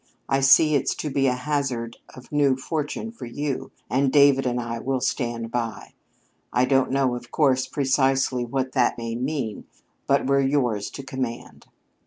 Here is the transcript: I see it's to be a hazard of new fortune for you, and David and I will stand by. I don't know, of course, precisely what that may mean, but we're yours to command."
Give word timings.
I 0.27 0.39
see 0.39 0.73
it's 0.73 0.95
to 0.95 1.11
be 1.11 1.27
a 1.27 1.33
hazard 1.35 1.97
of 2.15 2.31
new 2.31 2.57
fortune 2.57 3.11
for 3.11 3.27
you, 3.27 3.71
and 3.87 4.11
David 4.11 4.47
and 4.47 4.59
I 4.59 4.79
will 4.79 4.99
stand 4.99 5.51
by. 5.51 5.93
I 6.51 6.65
don't 6.65 6.89
know, 6.89 7.13
of 7.15 7.29
course, 7.29 7.67
precisely 7.67 8.43
what 8.43 8.71
that 8.71 8.97
may 8.97 9.13
mean, 9.13 9.65
but 10.07 10.25
we're 10.25 10.39
yours 10.41 10.89
to 10.89 11.03
command." 11.03 11.67